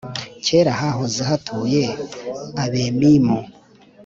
[0.45, 1.83] (Kera hahoze hatuye
[2.63, 3.37] Abemimu,